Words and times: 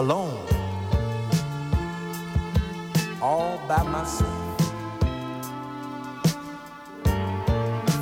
alone, 0.00 0.46
all 3.20 3.60
by 3.68 3.82
myself, 3.82 4.32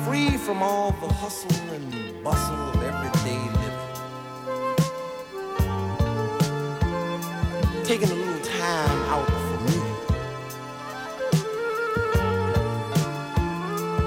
free 0.05 0.37
from 0.37 0.63
all 0.63 0.91
the 1.01 1.09
hustle 1.15 1.51
and 1.73 2.23
bustle 2.23 2.55
of 2.55 2.81
everyday 2.81 3.41
living, 3.59 3.89
taking 7.83 8.09
a 8.09 8.15
little 8.15 8.43
time 8.45 8.99
out 9.13 9.27
for 9.47 9.57
me. 9.67 9.77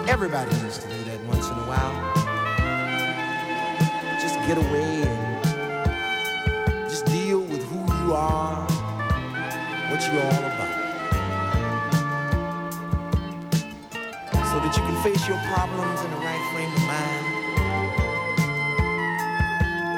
Everybody 0.08 0.50
needs 0.62 0.78
to 0.78 0.88
do 0.88 1.04
that 1.10 1.20
once 1.24 1.46
in 1.46 1.58
a 1.58 1.66
while. 1.68 1.96
Just 4.18 4.36
get 4.46 4.56
away 4.56 5.01
what 10.02 10.12
you're 10.14 10.24
all 10.24 10.46
about. 10.46 10.92
So 14.50 14.60
that 14.60 14.76
you 14.76 14.82
can 14.82 15.02
face 15.02 15.28
your 15.28 15.38
problems 15.54 16.00
in 16.02 16.10
the 16.10 16.16
right 16.18 16.44
frame 16.52 16.72
of 16.72 16.82
mind 16.86 17.46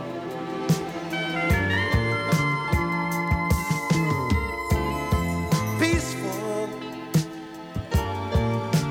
Peaceful. 5.80 6.70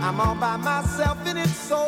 I'm 0.02 0.20
all 0.20 0.34
by 0.36 0.56
myself 0.56 1.18
and 1.26 1.38
it's 1.38 1.56
so 1.56 1.83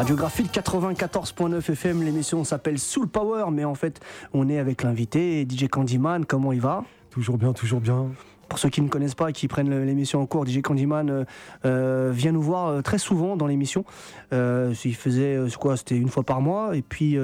Radiographie 0.00 0.44
94.9 0.44 1.72
FM, 1.72 2.02
l'émission 2.02 2.42
s'appelle 2.42 2.78
Soul 2.78 3.06
Power, 3.06 3.50
mais 3.52 3.66
en 3.66 3.74
fait, 3.74 4.00
on 4.32 4.48
est 4.48 4.58
avec 4.58 4.82
l'invité, 4.82 5.46
DJ 5.46 5.68
Candyman, 5.68 6.24
comment 6.24 6.54
il 6.54 6.60
va? 6.62 6.84
Toujours 7.10 7.36
bien, 7.36 7.52
toujours 7.52 7.82
bien. 7.82 8.06
Pour 8.48 8.58
ceux 8.58 8.70
qui 8.70 8.80
ne 8.80 8.88
connaissent 8.88 9.14
pas 9.14 9.28
et 9.28 9.34
qui 9.34 9.46
prennent 9.46 9.84
l'émission 9.84 10.22
en 10.22 10.24
cours, 10.24 10.46
DJ 10.46 10.62
Candyman 10.62 11.10
euh, 11.10 11.24
euh, 11.66 12.12
vient 12.14 12.32
nous 12.32 12.40
voir 12.40 12.68
euh, 12.68 12.80
très 12.80 12.96
souvent 12.96 13.36
dans 13.36 13.46
l'émission. 13.46 13.84
il 14.32 14.94
faisait 14.94 15.38
quoi 15.58 15.76
C'était 15.76 15.98
une 15.98 16.08
fois 16.08 16.22
par 16.22 16.40
mois. 16.40 16.74
Et 16.74 16.80
puis 16.80 17.18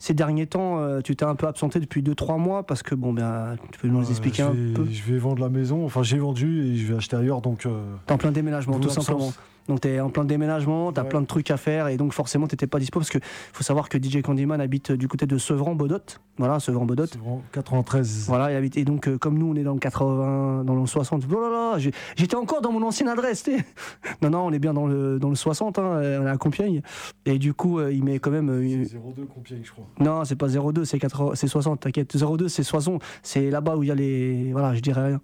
ces 0.00 0.12
derniers 0.12 0.48
temps, 0.48 1.00
tu 1.02 1.14
t'es 1.14 1.24
un 1.24 1.36
peu 1.36 1.46
absenté 1.46 1.78
depuis 1.78 2.02
2-3 2.02 2.40
mois 2.40 2.64
parce 2.64 2.82
que 2.82 2.96
bon, 2.96 3.12
ben, 3.12 3.54
tu 3.70 3.78
peux 3.78 3.86
nous 3.86 4.10
expliquer 4.10 4.42
un 4.42 4.50
peu? 4.74 4.84
Je 4.90 5.02
vais 5.04 5.18
vendre 5.18 5.40
la 5.40 5.48
maison. 5.48 5.84
Enfin, 5.84 6.02
j'ai 6.02 6.18
vendu 6.18 6.72
et 6.72 6.76
je 6.76 6.88
vais 6.88 6.96
acheter 6.96 7.14
ailleurs, 7.14 7.40
donc. 7.40 7.68
T'es 8.06 8.12
en 8.12 8.18
plein 8.18 8.32
déménagement, 8.32 8.80
tout 8.80 8.90
simplement. 8.90 9.32
Donc 9.68 9.80
tu 9.80 9.88
es 9.88 10.00
en 10.00 10.10
plein 10.10 10.24
déménagement, 10.24 10.92
tu 10.92 11.00
as 11.00 11.04
plein 11.04 11.20
de 11.20 11.26
trucs 11.26 11.50
à 11.50 11.56
faire 11.56 11.88
et 11.88 11.96
donc 11.96 12.12
forcément 12.12 12.46
tu 12.46 12.54
n'étais 12.54 12.66
pas 12.66 12.78
dispo 12.78 13.00
parce 13.00 13.10
que 13.10 13.18
faut 13.52 13.64
savoir 13.64 13.88
que 13.88 13.98
DJ 13.98 14.22
Candyman 14.22 14.60
habite 14.60 14.92
du 14.92 15.08
côté 15.08 15.26
de 15.26 15.38
Sevran-Bodot. 15.38 15.98
Voilà, 16.38 16.60
Sevran-Bodot. 16.60 17.06
93. 17.52 18.26
Voilà, 18.28 18.52
il 18.52 18.56
habite. 18.56 18.76
Et 18.76 18.84
donc 18.84 19.08
euh, 19.08 19.18
comme 19.18 19.38
nous 19.38 19.50
on 19.50 19.56
est 19.56 19.62
dans 19.62 19.72
le 19.72 19.80
80, 19.80 20.64
dans 20.64 20.74
le 20.74 20.86
60. 20.86 21.24
Oh 21.30 21.40
là 21.40 21.50
là, 21.50 21.90
j'étais 22.16 22.36
encore 22.36 22.60
dans 22.60 22.72
mon 22.72 22.82
ancienne 22.82 23.08
adresse. 23.08 23.48
non, 24.22 24.30
non, 24.30 24.46
on 24.46 24.52
est 24.52 24.58
bien 24.58 24.74
dans 24.74 24.86
le, 24.86 25.18
dans 25.18 25.30
le 25.30 25.34
60, 25.34 25.78
hein, 25.78 26.00
on 26.00 26.26
est 26.26 26.30
à 26.30 26.36
Compiègne. 26.36 26.82
Et 27.24 27.38
du 27.38 27.54
coup, 27.54 27.78
euh, 27.78 27.92
il 27.92 28.04
met 28.04 28.18
quand 28.18 28.30
même. 28.30 28.46
02 28.48 28.52
euh, 28.52 29.26
Compiègne, 29.34 29.62
je 29.64 29.72
crois. 29.72 29.86
Non, 29.98 30.24
c'est 30.24 30.36
pas 30.36 30.48
02, 30.48 30.84
c'est 30.84 31.48
60, 31.48 31.80
t'inquiète. 31.80 32.16
02, 32.16 32.48
c'est 32.48 32.62
Soissons. 32.62 32.98
C'est 33.22 33.50
là-bas 33.50 33.76
où 33.76 33.82
il 33.82 33.88
y 33.88 33.92
a 33.92 33.94
les. 33.94 34.52
Voilà, 34.52 34.74
je 34.74 34.80
dirais 34.80 35.06
rien. 35.06 35.20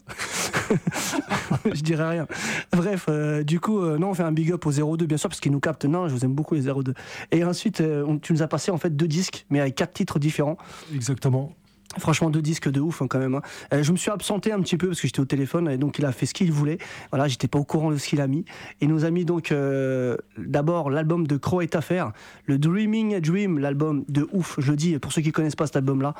je 1.72 1.82
dirais 1.82 2.08
rien. 2.08 2.26
Bref, 2.72 3.08
du 3.44 3.60
coup, 3.60 3.80
non, 3.80 4.10
on 4.10 4.14
fait 4.14 4.22
un 4.22 4.31
big 4.32 4.52
up 4.52 4.66
au 4.66 4.96
02, 4.96 5.06
bien 5.06 5.16
sûr, 5.16 5.28
parce 5.28 5.40
qu'il 5.40 5.52
nous 5.52 5.60
capte. 5.60 5.84
Non, 5.84 6.08
je 6.08 6.14
vous 6.14 6.24
aime 6.24 6.34
beaucoup 6.34 6.54
les 6.54 6.62
02. 6.62 6.94
Et 7.30 7.44
ensuite, 7.44 7.80
euh, 7.80 8.18
tu 8.22 8.32
nous 8.32 8.42
as 8.42 8.48
passé 8.48 8.70
en 8.70 8.78
fait 8.78 8.94
deux 8.94 9.08
disques, 9.08 9.46
mais 9.50 9.60
avec 9.60 9.74
quatre 9.74 9.92
titres 9.92 10.18
différents. 10.18 10.56
Exactement. 10.94 11.52
Franchement, 11.98 12.30
deux 12.30 12.40
disques 12.40 12.70
de 12.70 12.80
ouf 12.80 13.02
hein, 13.02 13.06
quand 13.06 13.18
même. 13.18 13.34
Hein. 13.34 13.42
Euh, 13.74 13.82
je 13.82 13.92
me 13.92 13.96
suis 13.96 14.10
absenté 14.10 14.50
un 14.52 14.60
petit 14.60 14.76
peu 14.76 14.88
parce 14.88 15.00
que 15.00 15.06
j'étais 15.06 15.20
au 15.20 15.26
téléphone 15.26 15.68
et 15.68 15.76
donc 15.76 15.98
il 15.98 16.06
a 16.06 16.12
fait 16.12 16.26
ce 16.26 16.32
qu'il 16.32 16.50
voulait. 16.50 16.78
Voilà, 17.10 17.28
j'étais 17.28 17.48
pas 17.48 17.58
au 17.58 17.64
courant 17.64 17.90
de 17.90 17.96
ce 17.96 18.08
qu'il 18.08 18.20
a 18.20 18.26
mis. 18.26 18.44
Et 18.80 18.86
nous 18.86 19.04
a 19.04 19.10
mis 19.10 19.24
donc 19.24 19.52
euh, 19.52 20.16
d'abord 20.38 20.90
l'album 20.90 21.26
de 21.26 21.36
Crow 21.36 21.60
et 21.60 21.68
Affair, 21.74 22.12
le 22.46 22.58
Dreaming 22.58 23.20
Dream, 23.20 23.58
l'album 23.58 24.04
de 24.08 24.26
ouf. 24.32 24.56
Je 24.58 24.70
le 24.70 24.76
dis 24.76 24.98
pour 24.98 25.12
ceux 25.12 25.20
qui 25.20 25.32
connaissent 25.32 25.56
pas 25.56 25.66
cet 25.66 25.76
album-là, 25.76 26.14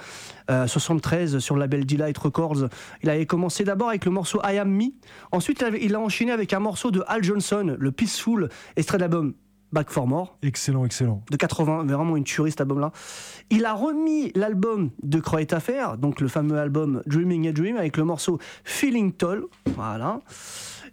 73 0.66 1.38
sur 1.38 1.54
le 1.54 1.60
label 1.60 1.86
Delight 1.86 2.16
Records. 2.18 2.68
Il 3.02 3.10
avait 3.10 3.26
commencé 3.26 3.64
d'abord 3.64 3.88
avec 3.88 4.04
le 4.04 4.10
morceau 4.10 4.40
I 4.44 4.58
Am 4.58 4.70
Me. 4.70 4.92
Ensuite, 5.30 5.64
il 5.80 5.94
a 5.94 6.00
enchaîné 6.00 6.32
avec 6.32 6.52
un 6.52 6.60
morceau 6.60 6.90
de 6.90 7.02
Al 7.06 7.24
Johnson, 7.24 7.76
le 7.78 7.92
Peaceful, 7.92 8.48
extrait 8.76 8.98
d'album 8.98 9.34
Back 9.72 9.90
for 9.90 10.06
More. 10.06 10.36
Excellent, 10.42 10.84
excellent. 10.84 11.22
De 11.30 11.36
80, 11.36 11.84
vraiment 11.84 12.16
une 12.16 12.24
tuerie 12.24 12.50
cet 12.50 12.60
album-là. 12.60 12.92
Il 13.50 13.64
a 13.64 13.72
remis 13.72 14.30
l'album 14.34 14.90
de 15.02 15.18
Croix 15.18 15.40
Affair, 15.52 15.98
donc 15.98 16.20
le 16.20 16.28
fameux 16.28 16.58
album 16.58 17.02
Dreaming 17.06 17.48
a 17.48 17.52
Dream, 17.52 17.76
avec 17.76 17.96
le 17.96 18.04
morceau 18.04 18.38
Feeling 18.64 19.12
Tall. 19.12 19.44
Voilà. 19.76 20.20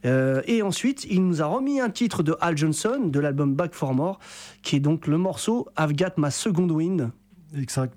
Euh, 0.05 0.41
et 0.47 0.61
ensuite, 0.61 1.05
il 1.09 1.25
nous 1.27 1.41
a 1.41 1.45
remis 1.45 1.81
un 1.81 1.89
titre 1.89 2.23
de 2.23 2.35
Al 2.39 2.57
Johnson, 2.57 3.01
de 3.05 3.19
l'album 3.19 3.53
Back 3.53 3.73
for 3.73 3.93
More, 3.93 4.19
qui 4.61 4.77
est 4.77 4.79
donc 4.79 5.07
le 5.07 5.17
morceau 5.17 5.67
I've 5.77 5.93
Got 5.93 6.13
My 6.17 6.31
Second 6.31 6.69
Wind. 6.69 7.11
Exact. 7.57 7.93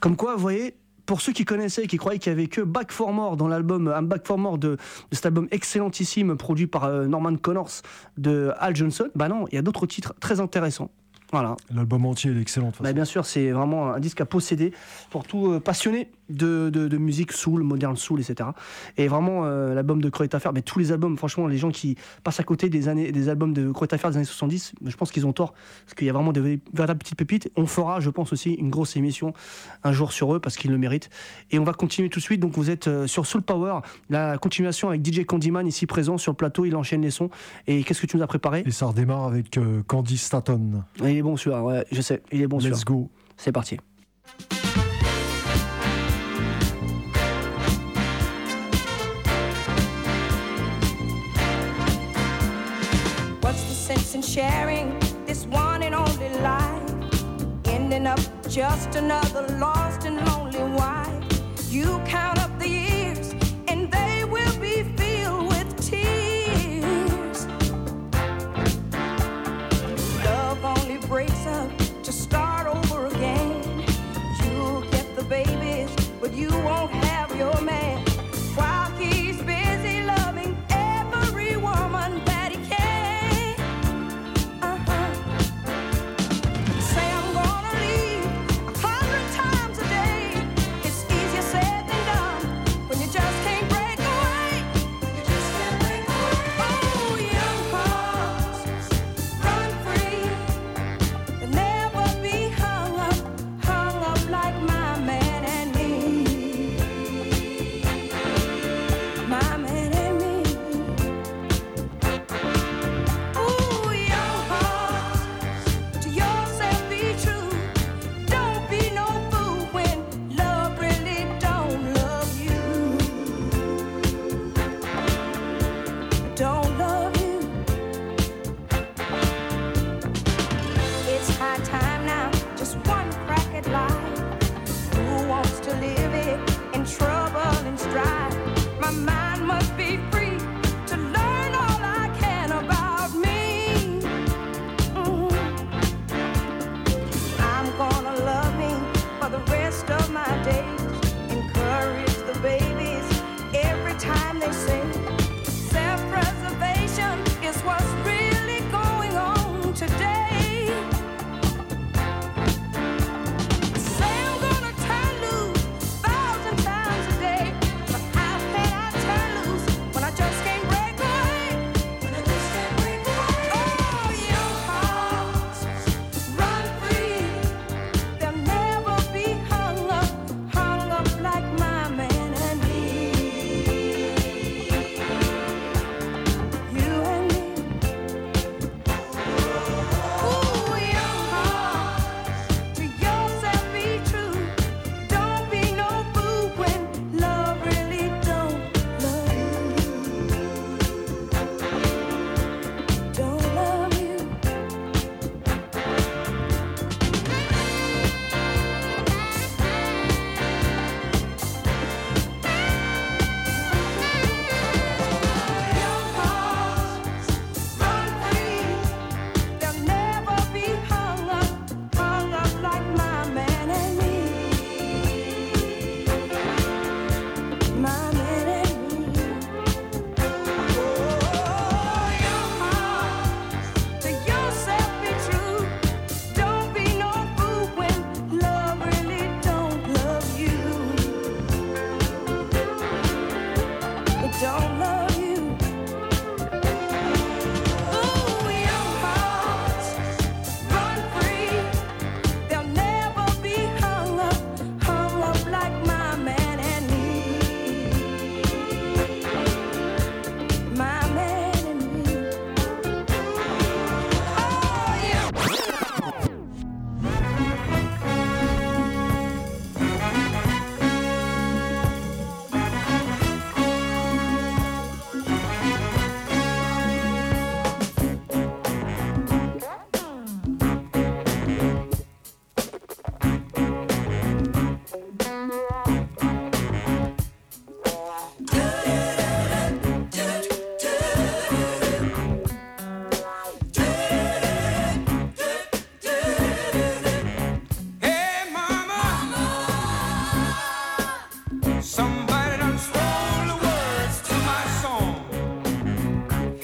Comme 0.00 0.16
quoi, 0.16 0.34
vous 0.34 0.42
voyez, 0.42 0.76
pour 1.06 1.20
ceux 1.20 1.32
qui 1.32 1.44
connaissaient 1.44 1.84
et 1.84 1.86
qui 1.86 1.96
croyaient 1.96 2.18
qu'il 2.18 2.32
n'y 2.32 2.40
avait 2.40 2.48
que 2.48 2.60
Back 2.60 2.92
for 2.92 3.12
More 3.12 3.36
dans 3.36 3.48
l'album 3.48 3.88
un 3.88 4.02
Back 4.02 4.26
for 4.26 4.38
More 4.38 4.58
de, 4.58 4.76
cet 5.12 5.26
album 5.26 5.48
excellentissime 5.50 6.36
produit 6.36 6.66
par 6.66 6.84
euh, 6.84 7.06
Norman 7.06 7.36
Connors 7.36 7.82
de 8.18 8.52
Al 8.58 8.76
Johnson, 8.76 9.08
bah 9.14 9.28
non, 9.28 9.46
il 9.50 9.54
y 9.54 9.58
a 9.58 9.62
d'autres 9.62 9.86
titres 9.86 10.14
très 10.20 10.40
intéressants. 10.40 10.90
Voilà. 11.32 11.56
L'album 11.74 12.04
entier 12.04 12.30
est 12.30 12.40
excellent. 12.40 12.72
Bah, 12.80 12.92
bien 12.92 13.06
sûr, 13.06 13.24
c'est 13.24 13.52
vraiment 13.52 13.94
un 13.94 14.00
disque 14.00 14.20
à 14.20 14.26
posséder 14.26 14.72
pour 15.10 15.24
tout 15.24 15.52
euh, 15.52 15.60
passionné 15.60 16.10
de, 16.28 16.70
de, 16.70 16.96
musique 16.96 17.32
soul, 17.32 17.62
moderne 17.62 17.96
soul, 17.96 18.20
etc. 18.20 18.50
Et 18.96 19.08
vraiment, 19.08 19.44
euh, 19.44 19.74
l'album 19.74 20.00
de 20.00 20.10
Affaire, 20.32 20.52
mais 20.52 20.62
tous 20.62 20.78
les 20.78 20.92
albums, 20.92 21.16
franchement, 21.16 21.46
les 21.46 21.58
gens 21.58 21.70
qui 21.70 21.96
passent 22.22 22.40
à 22.40 22.44
côté 22.44 22.68
des, 22.68 22.88
années, 22.88 23.12
des 23.12 23.28
albums 23.28 23.52
de 23.52 23.72
Affaire 23.90 24.10
des 24.10 24.16
années 24.16 24.24
70, 24.24 24.74
je 24.84 24.96
pense 24.96 25.10
qu'ils 25.10 25.26
ont 25.26 25.32
tort, 25.32 25.52
parce 25.84 25.94
qu'il 25.94 26.06
y 26.06 26.10
a 26.10 26.12
vraiment 26.12 26.32
des 26.32 26.60
véritables 26.72 26.98
petites 26.98 27.16
pépites. 27.16 27.50
On 27.56 27.66
fera, 27.66 28.00
je 28.00 28.10
pense 28.10 28.32
aussi, 28.32 28.52
une 28.54 28.70
grosse 28.70 28.96
émission 28.96 29.34
un 29.84 29.92
jour 29.92 30.12
sur 30.12 30.34
eux, 30.34 30.40
parce 30.40 30.56
qu'ils 30.56 30.70
le 30.70 30.78
méritent. 30.78 31.10
Et 31.50 31.58
on 31.58 31.64
va 31.64 31.72
continuer 31.72 32.08
tout 32.08 32.20
de 32.20 32.24
suite. 32.24 32.40
Donc, 32.40 32.52
vous 32.52 32.70
êtes 32.70 32.88
euh, 32.88 33.06
sur 33.06 33.26
Soul 33.26 33.42
Power, 33.42 33.80
la 34.08 34.38
continuation 34.38 34.88
avec 34.88 35.04
DJ 35.06 35.24
Candyman 35.24 35.66
ici 35.66 35.86
présent 35.86 36.18
sur 36.18 36.32
le 36.32 36.36
plateau. 36.36 36.64
Il 36.64 36.76
enchaîne 36.76 37.02
les 37.02 37.10
sons. 37.10 37.30
Et 37.66 37.82
qu'est-ce 37.84 38.00
que 38.00 38.06
tu 38.06 38.16
nous 38.16 38.22
as 38.22 38.26
préparé? 38.26 38.62
Et 38.64 38.70
ça 38.70 38.86
redémarre 38.86 39.24
avec 39.24 39.56
euh, 39.58 39.82
Candy 39.86 40.16
Staton. 40.16 40.82
il 41.00 41.16
est 41.16 41.22
bon 41.22 41.36
celui-là, 41.36 41.62
ouais, 41.62 41.84
je 41.90 42.00
sais. 42.00 42.22
Il 42.32 42.42
est 42.42 42.46
bon 42.46 42.60
celui-là. 42.60 42.76
Let's 42.76 42.84
go. 42.84 43.10
C'est 43.36 43.52
parti. 43.52 43.78
Sharing 54.22 54.98
this 55.26 55.46
one 55.46 55.82
and 55.82 55.94
only 55.94 56.28
life. 56.40 56.90
Ending 57.66 58.06
up 58.06 58.20
just 58.48 58.94
another 58.94 59.46
lost 59.58 60.06
and 60.06 60.24
lonely 60.26 60.62
wife. 60.74 61.24
You 61.70 62.00
count 62.06 62.41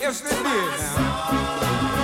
Yes, 0.09 0.23
they 0.23 0.31
did 0.31 0.43
now. 0.43 1.98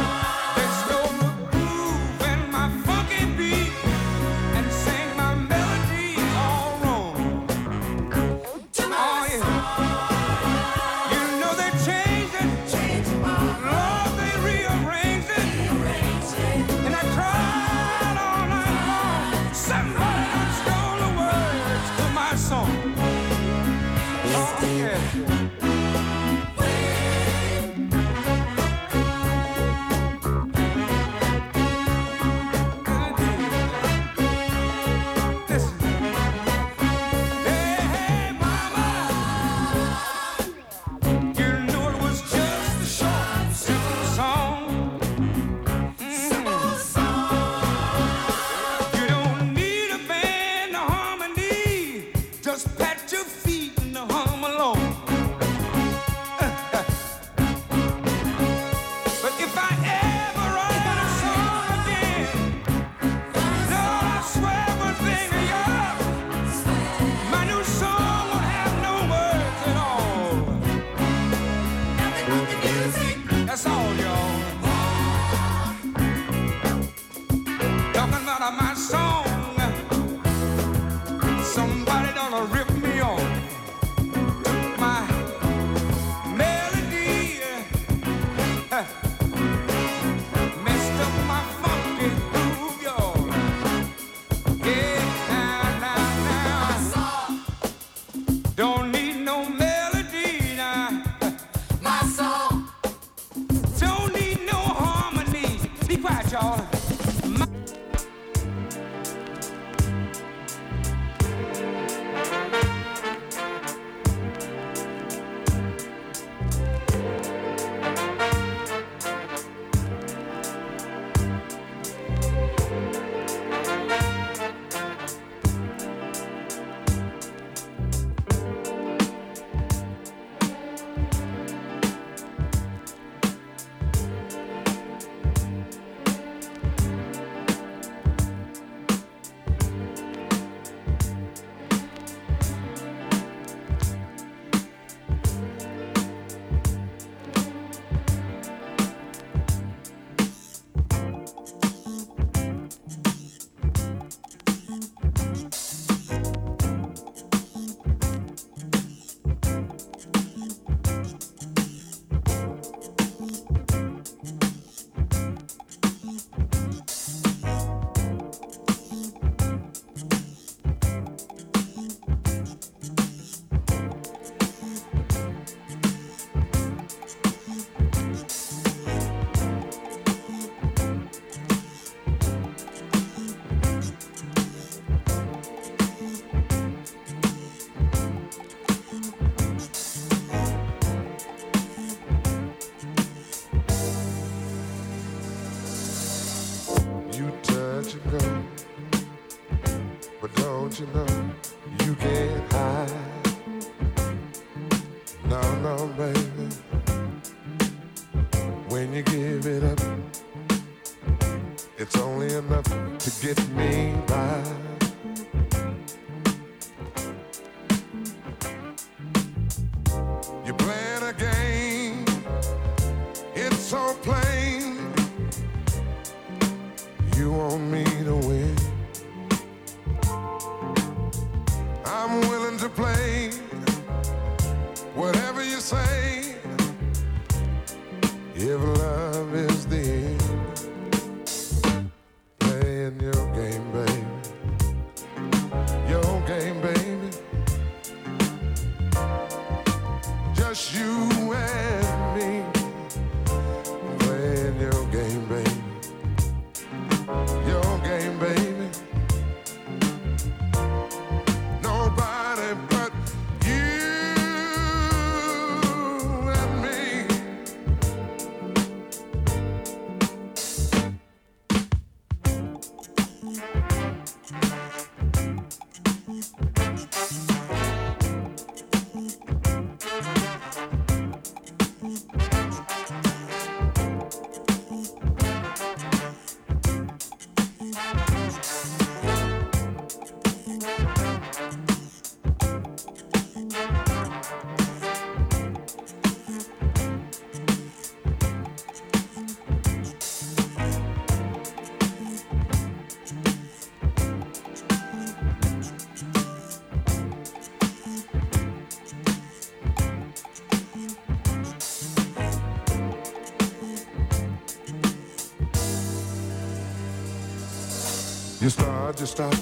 to 319.05 319.11
stop. 319.11 319.35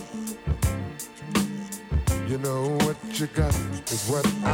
You 2.29 2.39
know 2.39 2.77
what 2.85 2.97
you 3.21 3.27
got 3.29 3.55
is 3.93 4.09
what 4.09 4.27
I 4.45 4.52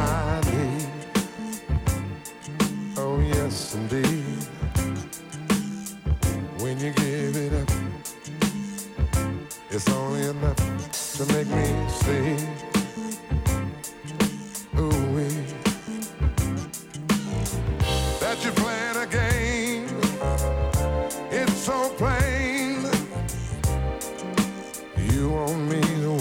me 25.57 25.79
the 25.79 26.18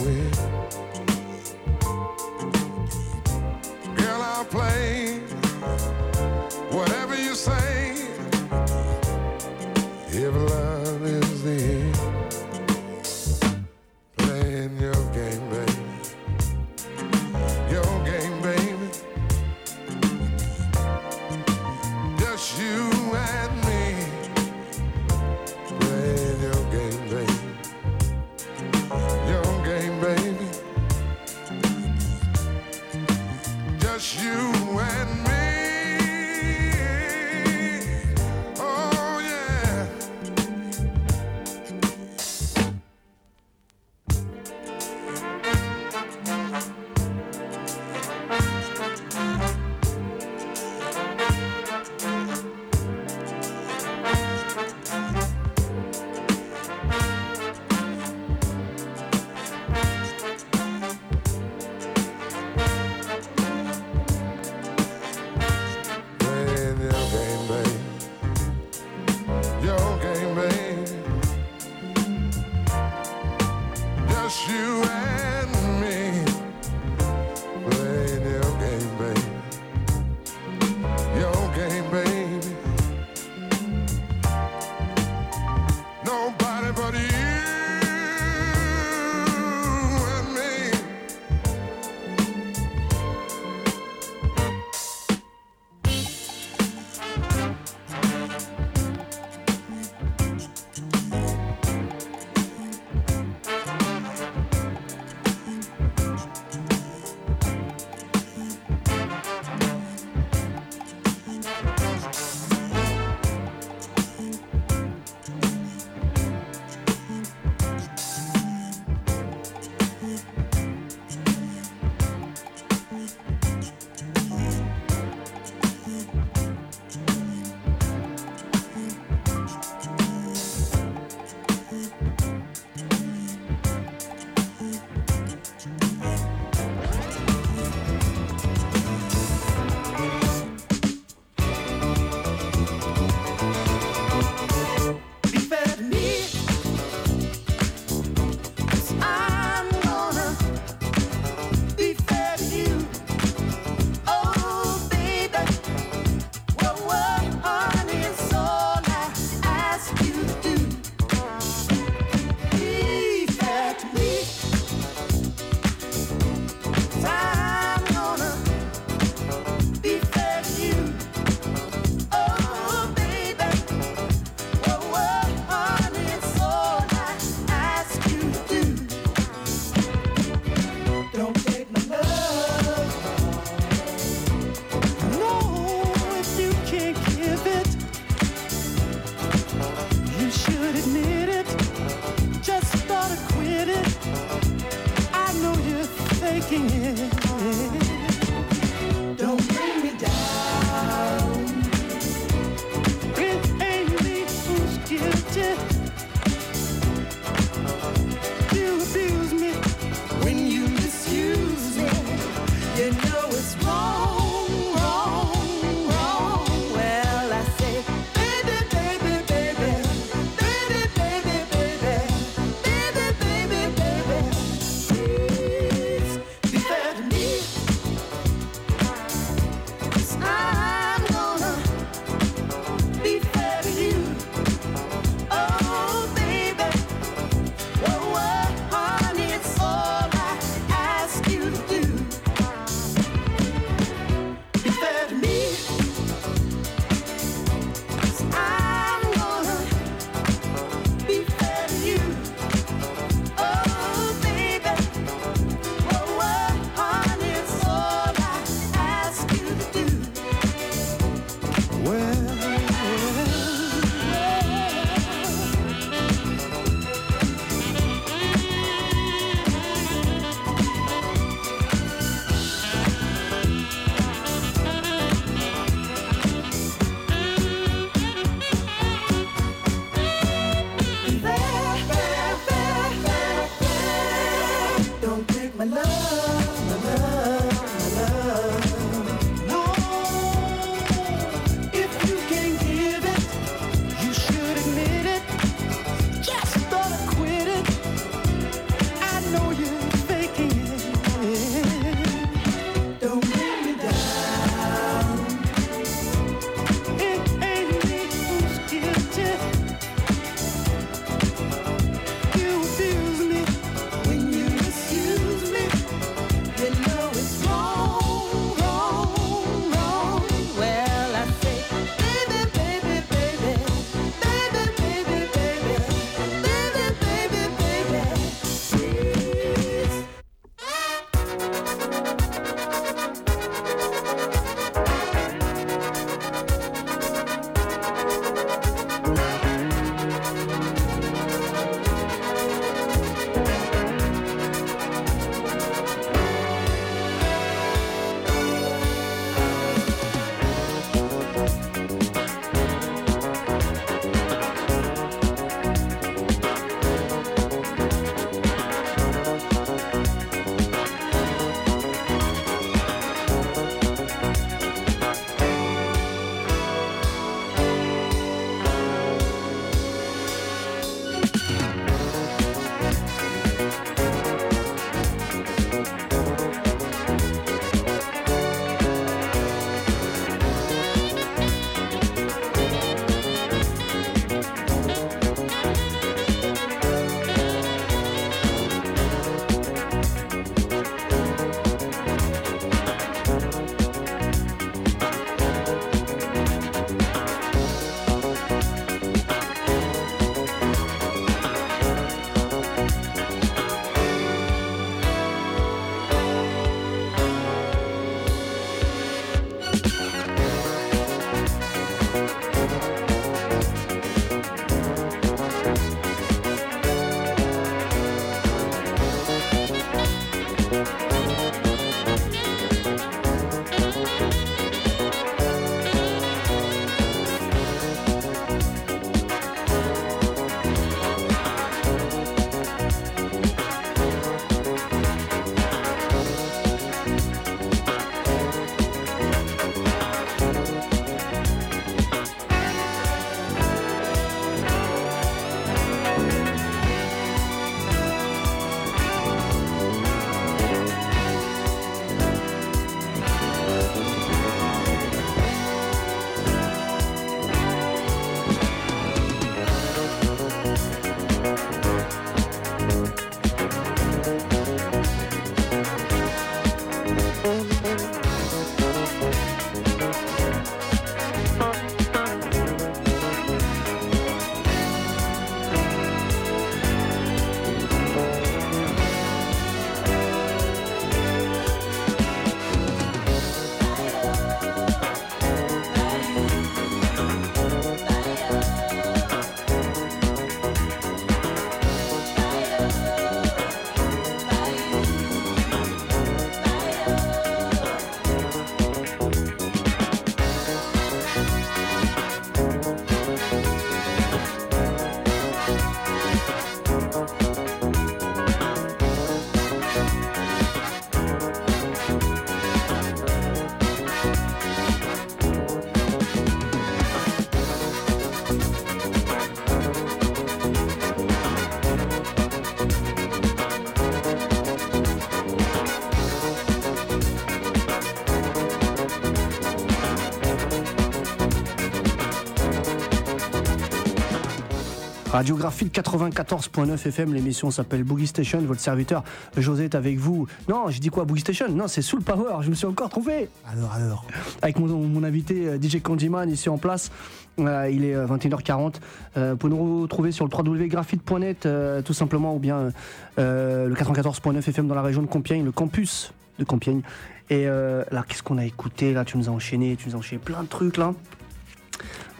Radiographie 535.39 535.87
94.9 535.87 536.95
FM, 536.95 537.33
l'émission 537.33 537.71
s'appelle 537.71 538.03
Boogie 538.03 538.27
Station, 538.27 538.61
votre 538.63 538.81
serviteur 538.81 539.23
José 539.57 539.85
est 539.85 539.95
avec 539.95 540.19
vous. 540.19 540.49
Non, 540.69 540.91
j'ai 540.91 540.99
dit 540.99 541.11
quoi 541.11 541.25
Boogie 541.25 541.43
Station? 541.43 541.69
Non, 541.69 541.87
c'est 541.87 542.03
Soul 542.03 542.23
Power, 542.23 542.57
je 542.63 542.71
me 542.71 542.75
suis 542.75 542.87
encore 542.89 543.09
trouvé 543.09 543.49
Alors, 543.71 543.93
alors. 543.93 544.27
avec 544.63 544.81
mon, 544.81 544.89
mon 544.89 545.23
invité 545.23 545.69
euh, 545.69 545.79
DJ 545.81 546.03
Candyman 546.03 546.51
ici 546.51 546.69
en 546.69 546.77
place. 546.77 547.13
Euh, 547.61 547.89
il 547.89 548.05
est 548.05 548.17
euh, 548.17 548.27
21h40. 548.27 548.97
Euh, 549.37 549.53
vous 549.53 549.57
pouvez 549.59 549.75
nous 549.77 550.03
retrouver 550.03 550.33
sur 550.33 550.45
le 550.45 550.51
www.graphite.net 550.53 551.67
euh, 551.67 552.03
tout 552.03 552.15
simplement 552.15 552.57
ou 552.57 552.59
bien 552.59 552.91
le 553.37 553.95
94.9 553.95 554.59
FM 554.59 554.89
dans 554.89 554.97
la 554.97 555.03
région 555.03 555.23
de 555.23 555.29
Compiègne, 555.29 555.65
le 555.65 555.71
campus 555.71 556.33
de 556.59 556.65
Compiègne. 556.65 557.03
Et 557.49 557.67
là, 557.67 558.25
qu'est-ce 558.27 558.43
qu'on 558.43 558.59
a 558.59 558.65
écouté? 558.65 559.13
Là, 559.13 559.25
tu 559.25 559.39
nous 559.39 559.49
as 559.49 559.53
enchaîné, 559.53 559.95
tu 559.95 560.09
nous 560.09 560.17
as 560.17 560.19
enchaîné 560.19 560.43
plein 560.45 560.65
de 560.65 560.69
trucs 560.69 560.97
là. 560.97 561.15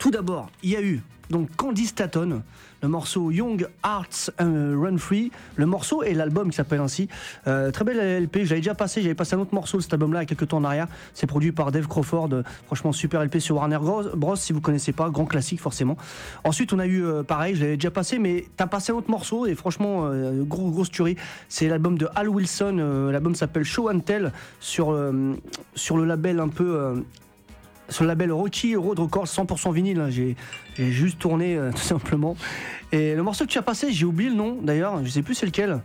Tout 0.01 0.11
d'abord, 0.11 0.51
il 0.65 0.71
y 0.71 0.77
a 0.77 0.83
eu 0.83 1.01
donc 1.31 1.55
Candy 1.57 1.87
Staton, 1.87 2.43
le 2.83 2.89
morceau 2.89 3.31
Young 3.31 3.67
euh, 4.41 4.77
Run 4.79 4.99
Free, 4.99 5.31
le 5.57 5.67
morceau 5.67 6.03
et 6.03 6.15
l'album 6.15 6.51
qui 6.51 6.57
s'appelle 6.57 6.81
ainsi. 6.81 7.09
Euh, 7.47 7.71
très 7.71 7.85
belle 7.85 8.23
LP, 8.25 8.45
j'avais 8.45 8.61
déjà 8.61 8.75
passé, 8.75 9.03
j'avais 9.03 9.15
passé 9.15 9.35
un 9.35 9.41
autre 9.41 9.55
morceau 9.55 9.79
de 9.79 9.83
cet 9.83 9.93
album-là 9.93 10.21
il 10.21 10.23
y 10.23 10.27
a 10.27 10.27
quelques 10.27 10.49
temps 10.49 10.59
en 10.59 10.65
arrière. 10.65 10.87
C'est 11.15 11.27
produit 11.27 11.53
par 11.53 11.73
Dave 11.73 11.89
Crawford, 11.89 12.31
franchement 12.67 12.93
super 12.93 13.25
LP 13.25 13.39
sur 13.39 13.57
Warner 13.57 13.79
Bros. 13.79 14.37
Si 14.37 14.53
vous 14.53 14.61
connaissez 14.61 14.93
pas, 14.93 15.11
grand 15.11 15.27
classique 15.27 15.61
forcément. 15.61 15.97
Ensuite, 16.45 16.73
on 16.73 16.79
a 16.79 16.87
eu 16.87 17.05
euh, 17.05 17.23
pareil, 17.23 17.55
je 17.55 17.63
l'avais 17.63 17.77
déjà 17.77 17.91
passé, 17.91 18.19
mais 18.19 18.47
t'as 18.57 18.67
passé 18.67 18.93
un 18.93 18.97
autre 18.97 19.11
morceau 19.11 19.47
et 19.47 19.55
franchement, 19.55 20.03
euh, 20.05 20.43
gros, 20.45 20.71
grosse 20.71 20.91
tuerie. 20.91 21.17
C'est 21.49 21.69
l'album 21.69 21.99
de 21.99 22.09
Al 22.15 22.29
Wilson, 22.29 23.09
l'album 23.11 23.35
s'appelle 23.35 23.65
Show 23.65 23.91
and 23.91 24.01
Tell 24.01 24.33
sur 24.61 24.93
le 24.93 26.05
label 26.05 26.41
un 26.41 26.49
peu. 26.49 27.03
Sur 27.89 28.05
le 28.05 28.09
label 28.09 28.33
Rocky 28.33 28.77
Road 28.77 28.99
Records 28.99 29.27
100% 29.27 29.73
vinyle. 29.73 30.01
hein. 30.01 30.11
J'ai 30.11 30.37
juste 30.77 31.19
tourné 31.19 31.57
euh, 31.57 31.71
tout 31.75 31.79
simplement. 31.79 32.37
Et 32.93 33.15
le 33.15 33.23
morceau 33.23 33.45
que 33.45 33.51
tu 33.51 33.59
as 33.59 33.63
passé, 33.63 33.93
j'ai 33.93 34.05
oublié 34.05 34.31
le 34.31 34.37
nom 34.37 34.59
d'ailleurs, 34.63 35.05
je 35.05 35.11
sais 35.11 35.23
plus 35.23 35.35
c'est 35.35 35.47
lequel. 35.47 35.81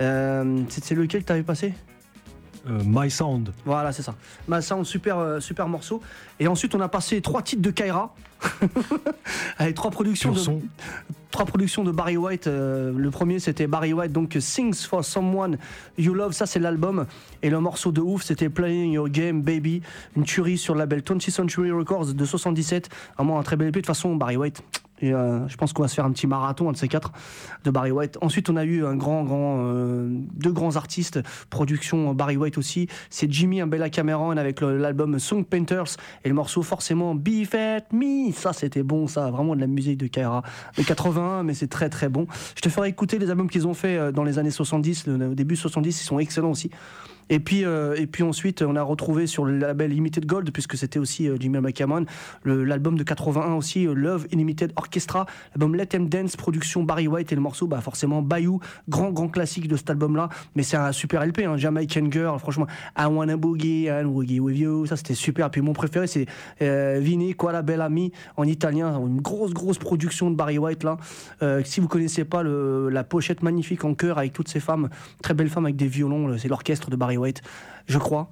Euh, 0.00 0.60
c'est 0.68 0.84
c'est 0.84 0.94
lequel 0.94 1.22
que 1.22 1.26
tu 1.26 1.32
avais 1.32 1.42
passé? 1.42 1.72
Euh, 2.68 2.82
My 2.84 3.10
Sound. 3.10 3.52
Voilà, 3.64 3.92
c'est 3.92 4.02
ça. 4.02 4.14
Ça, 4.60 4.74
un 4.74 4.84
super, 4.84 5.18
euh, 5.18 5.40
super 5.40 5.68
morceau. 5.68 6.02
Et 6.40 6.48
ensuite, 6.48 6.74
on 6.74 6.80
a 6.80 6.88
passé 6.88 7.20
trois 7.20 7.42
titres 7.42 7.62
de 7.62 7.70
Kaira. 7.70 8.14
Avec 9.58 9.74
trois 9.74 9.90
productions 9.90 10.32
de, 10.32 10.38
son. 10.38 10.60
trois 11.30 11.46
productions 11.46 11.84
de 11.84 11.90
Barry 11.90 12.16
White. 12.16 12.46
Euh, 12.46 12.92
le 12.96 13.10
premier, 13.10 13.38
c'était 13.38 13.66
Barry 13.66 13.92
White, 13.92 14.12
donc 14.12 14.36
Sings 14.38 14.84
for 14.84 15.04
Someone 15.04 15.58
You 15.96 16.12
Love. 16.12 16.32
Ça, 16.32 16.46
c'est 16.46 16.58
l'album. 16.58 17.06
Et 17.42 17.50
le 17.50 17.60
morceau 17.60 17.92
de 17.92 18.00
ouf, 18.00 18.22
c'était 18.22 18.48
Playing 18.48 18.92
Your 18.92 19.08
Game, 19.08 19.42
Baby. 19.42 19.82
Une 20.16 20.24
tuerie 20.24 20.58
sur 20.58 20.74
le 20.74 20.80
label 20.80 21.00
20th 21.00 21.30
Century 21.30 21.70
Records 21.70 22.14
de 22.14 22.24
77. 22.24 22.88
Vraiment 23.16 23.38
un 23.38 23.42
très 23.42 23.56
bel 23.56 23.68
épée. 23.68 23.80
De 23.80 23.86
toute 23.86 23.94
façon, 23.94 24.16
Barry 24.16 24.36
White. 24.36 24.62
Et 25.00 25.12
euh, 25.12 25.46
je 25.48 25.56
pense 25.56 25.72
qu'on 25.72 25.82
va 25.82 25.88
se 25.88 25.94
faire 25.94 26.04
un 26.04 26.12
petit 26.12 26.26
marathon, 26.26 26.68
un 26.68 26.72
de 26.72 26.76
ces 26.76 26.88
quatre, 26.88 27.12
de 27.64 27.70
Barry 27.70 27.90
White. 27.90 28.18
Ensuite, 28.20 28.48
on 28.50 28.56
a 28.56 28.64
eu 28.64 28.84
un 28.84 28.96
grand, 28.96 29.24
grand, 29.24 29.58
euh, 29.60 30.08
deux 30.34 30.52
grands 30.52 30.76
artistes, 30.76 31.20
production 31.50 32.14
Barry 32.14 32.36
White 32.36 32.58
aussi. 32.58 32.88
C'est 33.10 33.30
Jimmy 33.30 33.62
Bella 33.64 33.90
Cameron 33.90 34.36
avec 34.36 34.60
l'album 34.60 35.18
Song 35.18 35.44
Painters 35.44 35.96
et 36.24 36.28
le 36.28 36.34
morceau 36.34 36.62
forcément 36.62 37.14
Beef 37.14 37.54
at 37.54 37.84
Me. 37.92 38.32
Ça, 38.32 38.52
c'était 38.52 38.82
bon, 38.82 39.06
ça, 39.06 39.30
vraiment 39.30 39.54
de 39.54 39.60
la 39.60 39.66
musique 39.66 39.98
de 39.98 40.06
Kaira 40.06 40.42
de 40.76 40.82
81, 40.82 41.42
mais 41.42 41.54
c'est 41.54 41.68
très 41.68 41.88
très 41.88 42.08
bon. 42.08 42.26
Je 42.54 42.60
te 42.60 42.68
ferai 42.68 42.88
écouter 42.88 43.18
les 43.18 43.30
albums 43.30 43.48
qu'ils 43.50 43.66
ont 43.66 43.74
fait 43.74 43.96
euh, 43.96 44.12
dans 44.12 44.24
les 44.24 44.38
années 44.38 44.50
70, 44.50 45.06
le, 45.06 45.28
au 45.28 45.34
début 45.34 45.56
70, 45.56 46.00
ils 46.00 46.04
sont 46.04 46.18
excellents 46.18 46.50
aussi. 46.50 46.70
Et 47.28 47.40
puis, 47.40 47.64
euh, 47.64 47.94
et 47.96 48.06
puis 48.06 48.22
ensuite, 48.22 48.62
on 48.62 48.76
a 48.76 48.82
retrouvé 48.82 49.26
sur 49.26 49.44
le 49.44 49.58
label 49.58 49.90
Limited 49.90 50.26
Gold, 50.26 50.50
puisque 50.52 50.76
c'était 50.76 50.98
aussi 51.00 51.28
euh, 51.28 51.36
Jimmy 51.40 51.58
McCammon, 51.58 52.04
le- 52.44 52.64
l'album 52.64 52.96
de 52.96 53.02
81 53.02 53.54
aussi, 53.54 53.86
euh, 53.86 53.94
Love 53.94 54.26
Unlimited 54.32 54.72
Orchestra, 54.76 55.26
l'album 55.54 55.74
Let 55.74 55.86
Them 55.86 56.08
Dance, 56.08 56.36
production 56.36 56.84
Barry 56.84 57.08
White 57.08 57.32
et 57.32 57.34
le 57.34 57.40
morceau, 57.40 57.66
bah 57.66 57.80
forcément 57.80 58.22
Bayou, 58.22 58.60
grand 58.88 59.10
grand 59.10 59.28
classique 59.28 59.66
de 59.66 59.76
cet 59.76 59.90
album-là, 59.90 60.28
mais 60.54 60.62
c'est 60.62 60.76
un 60.76 60.92
super 60.92 61.24
LP, 61.26 61.40
hein, 61.46 61.56
Jamaican 61.56 62.08
Girl, 62.10 62.38
franchement, 62.38 62.66
I 62.96 63.06
Wanna 63.06 63.36
Boogie 63.36 63.90
and 63.90 64.04
Boogie 64.06 64.38
With 64.38 64.56
You, 64.58 64.86
ça 64.86 64.96
c'était 64.96 65.14
super. 65.14 65.50
Puis 65.50 65.62
mon 65.62 65.72
préféré 65.72 66.06
c'est 66.06 66.26
euh, 66.62 66.98
Vini, 67.00 67.34
Quoi 67.34 67.50
la 67.52 67.62
belle 67.62 67.80
amie, 67.80 68.12
en 68.36 68.44
italien, 68.44 68.98
une 69.00 69.20
grosse 69.20 69.52
grosse 69.52 69.78
production 69.78 70.30
de 70.30 70.36
Barry 70.36 70.58
White 70.58 70.84
là. 70.84 70.96
Si 71.64 71.80
vous 71.80 71.88
connaissez 71.88 72.24
pas 72.24 72.42
la 72.44 73.02
pochette 73.04 73.42
magnifique 73.42 73.84
en 73.84 73.94
chœur 73.94 74.18
avec 74.18 74.32
toutes 74.32 74.48
ces 74.48 74.60
femmes, 74.60 74.88
très 75.22 75.34
belles 75.34 75.48
femmes 75.50 75.64
avec 75.64 75.76
des 75.76 75.86
violons, 75.88 76.36
c'est 76.38 76.48
l'orchestre 76.48 76.88
de 76.90 76.96
Barry 76.96 77.15
White, 77.16 77.42
je 77.86 77.98
crois. 77.98 78.28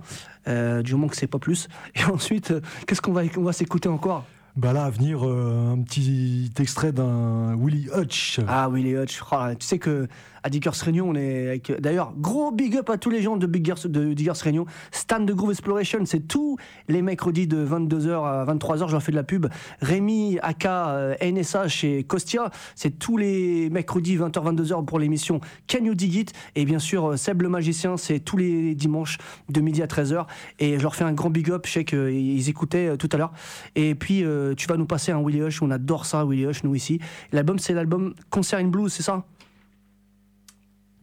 Euh, 0.46 0.82
du 0.82 0.92
moment 0.92 1.08
que 1.08 1.16
c'est 1.16 1.26
pas 1.26 1.38
plus. 1.38 1.68
Et 1.94 2.04
ensuite, 2.12 2.52
qu'est-ce 2.86 3.00
qu'on 3.00 3.12
va, 3.12 3.22
on 3.36 3.42
va 3.42 3.52
s'écouter 3.52 3.88
encore? 3.88 4.24
Bah 4.56 4.72
là, 4.72 4.84
à 4.84 4.90
venir, 4.90 5.26
euh, 5.26 5.72
un 5.72 5.82
petit 5.82 6.52
extrait 6.60 6.92
d'un 6.92 7.56
Willie 7.56 7.88
Hutch. 7.96 8.38
Ah 8.46 8.68
les 8.72 8.92
Hutch. 8.92 9.20
Oh 9.32 9.36
tu 9.58 9.66
sais 9.66 9.78
que 9.80 10.06
à 10.44 10.50
Diggers 10.50 10.70
Réunion, 10.82 11.08
on 11.08 11.14
est 11.14 11.48
avec. 11.48 11.72
D'ailleurs, 11.80 12.12
gros 12.18 12.52
big 12.52 12.76
up 12.76 12.90
à 12.90 12.98
tous 12.98 13.08
les 13.08 13.22
gens 13.22 13.38
de 13.38 13.46
Diggers, 13.46 13.88
de 13.88 14.12
Diggers 14.12 14.32
Réunion. 14.42 14.66
Stan 14.92 15.18
de 15.20 15.32
Groove 15.32 15.52
Exploration, 15.52 16.00
c'est 16.04 16.28
tous 16.28 16.58
les 16.86 17.00
mercredis 17.00 17.46
de 17.46 17.66
22h 17.66 18.24
à 18.24 18.44
23h, 18.44 18.86
je 18.86 18.92
leur 18.92 19.02
fais 19.02 19.10
de 19.10 19.16
la 19.16 19.22
pub. 19.22 19.46
Rémi, 19.80 20.38
Aka, 20.42 20.90
euh, 20.90 21.14
NSA 21.22 21.68
chez 21.68 22.04
Costia, 22.04 22.50
c'est 22.74 22.98
tous 22.98 23.16
les 23.16 23.70
mercredis 23.70 24.18
20h, 24.18 24.54
22h 24.54 24.84
pour 24.84 24.98
l'émission 24.98 25.40
Can 25.66 25.84
You 25.86 25.94
Dig 25.94 26.14
It? 26.14 26.32
Et 26.56 26.66
bien 26.66 26.78
sûr, 26.78 27.12
euh, 27.12 27.16
Seb 27.16 27.40
le 27.40 27.48
Magicien, 27.48 27.96
c'est 27.96 28.20
tous 28.20 28.36
les 28.36 28.74
dimanches 28.74 29.16
de 29.48 29.62
midi 29.62 29.82
à 29.82 29.86
13h. 29.86 30.26
Et 30.58 30.76
je 30.76 30.82
leur 30.82 30.94
fais 30.94 31.04
un 31.04 31.14
grand 31.14 31.30
big 31.30 31.50
up, 31.50 31.62
je 31.66 31.72
sais 31.72 31.84
qu'ils 31.86 32.48
écoutaient 32.50 32.88
euh, 32.88 32.96
tout 32.96 33.08
à 33.12 33.16
l'heure. 33.16 33.32
Et 33.76 33.94
puis, 33.94 34.24
tu 34.56 34.66
vas 34.66 34.76
nous 34.76 34.86
passer 34.86 35.10
un 35.10 35.22
Willie 35.22 35.40
Hush, 35.40 35.62
on 35.62 35.70
adore 35.70 36.04
ça, 36.04 36.24
Willie 36.26 36.44
Hush, 36.44 36.64
nous 36.64 36.74
ici. 36.74 37.00
L'album, 37.32 37.58
c'est 37.58 37.72
l'album 37.72 38.14
Concert 38.28 38.58
in 38.58 38.68
Blues, 38.68 38.92
c'est 38.92 39.02
ça? 39.02 39.24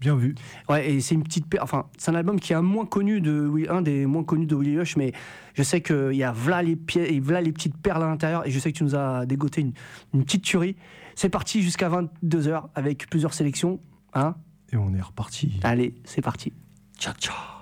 Bien 0.02 0.16
vu. 0.16 0.34
Ouais, 0.68 0.92
et 0.92 1.00
c'est 1.00 1.14
une 1.16 1.24
petite. 1.24 1.46
Enfin, 1.62 1.86
c'est 1.98 2.10
un 2.12 2.16
album 2.16 2.40
qui 2.40 2.54
est 2.54 2.56
un 2.56 2.64
moins 2.64 2.86
connu 2.88 3.22
de 3.22 3.48
Will- 3.48 3.70
un 3.70 3.82
des 3.84 4.06
moins 4.08 4.24
connus 4.24 4.48
de 4.48 4.56
Willie 4.56 4.80
Hush, 4.80 4.98
mais 4.98 5.14
je 5.54 5.62
sais 5.64 5.82
qu'il 5.82 6.14
y 6.16 6.24
a 6.24 6.32
v'là 6.32 6.64
les, 6.64 6.76
pieds, 6.76 7.14
et 7.14 7.20
v'là 7.20 7.40
les 7.40 7.52
petites 7.52 7.78
perles 7.78 8.02
à 8.04 8.08
l'intérieur, 8.08 8.46
et 8.48 8.52
je 8.52 8.58
sais 8.60 8.72
que 8.72 8.78
tu 8.78 8.84
nous 8.84 8.96
as 8.96 9.28
dégoté 9.28 9.62
une, 9.62 9.74
une 10.16 10.24
petite 10.24 10.44
tuerie. 10.44 10.76
C'est 11.16 11.30
parti 11.30 11.62
jusqu'à 11.62 11.88
22h 11.90 12.64
avec 12.74 13.08
plusieurs 13.10 13.34
sélections. 13.36 13.80
Hein? 14.14 14.36
Et 14.74 14.78
on 14.78 14.94
est 14.96 15.02
reparti. 15.02 15.60
Allez, 15.64 15.94
c'est 16.04 16.22
parti. 16.22 16.52
Ciao, 16.98 17.14
ciao. 17.14 17.61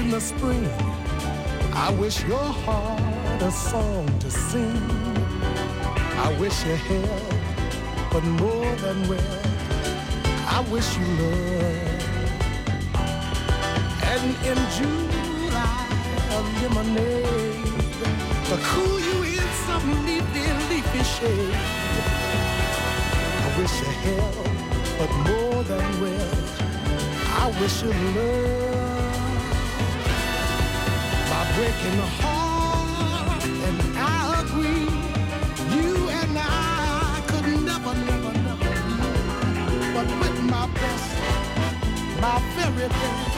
In 0.00 0.10
the 0.10 0.20
spring. 0.20 0.66
I 1.74 1.90
wish 2.00 2.24
your 2.24 2.48
heart 2.64 3.42
a 3.42 3.50
song 3.50 4.06
to 4.20 4.30
sing. 4.30 4.82
I 6.26 6.28
wish 6.40 6.56
you 6.64 6.76
health, 6.88 7.34
but 8.12 8.24
more 8.42 8.72
than 8.84 8.98
well, 9.10 9.38
I 10.56 10.60
wish 10.72 10.88
you 10.98 11.06
love. 11.20 12.00
And 14.12 14.24
in 14.50 14.58
July, 14.76 15.80
a 16.36 16.40
lemonade 16.58 17.64
to 18.48 18.56
cool 18.70 18.98
you 19.08 19.16
in 19.36 19.48
some 19.66 19.86
leafy, 20.06 20.46
leafy 20.70 21.02
shade. 21.14 21.56
I 23.44 23.48
wish 23.58 23.74
you 23.82 23.90
health, 24.06 24.48
but 24.98 25.10
more 25.28 25.62
than 25.70 25.84
well, 26.02 26.34
I 27.42 27.46
wish 27.60 27.82
you 27.82 27.92
love. 28.16 29.09
Breaking 31.60 32.00
heart, 32.22 33.44
and 33.44 33.80
I 33.98 34.40
agree, 34.40 34.88
you 35.76 36.08
and 36.08 36.38
I 36.38 37.22
could 37.28 37.48
never, 37.68 37.94
never, 38.08 38.32
never. 38.46 38.72
But 39.92 40.08
with 40.20 40.40
my 40.40 40.66
best, 40.72 41.10
my 42.18 42.40
very 42.56 42.88
best, 42.88 43.29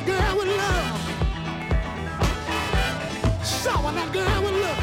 that 0.00 0.06
girl 0.06 0.36
with 0.38 0.48
love. 0.56 1.00
Shower 3.44 3.92
that 3.92 4.12
girl 4.12 4.42
with 4.42 4.62
love. 4.62 4.79